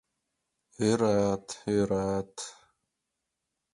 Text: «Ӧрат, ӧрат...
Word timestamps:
«Ӧрат, 0.87 1.47
ӧрат... 1.77 2.33